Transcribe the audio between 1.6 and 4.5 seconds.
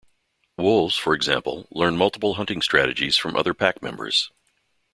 learn multiple hunting strategies from the other pack members.